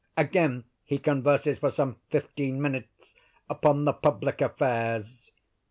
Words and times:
Again 0.17 0.63
he 0.83 0.97
converses, 0.97 1.59
for 1.59 1.69
some 1.69 1.97
fifteen 2.09 2.59
minutes, 2.59 3.13
upon 3.47 3.85
the 3.85 3.93
public 3.93 4.41
affairs. 4.41 5.29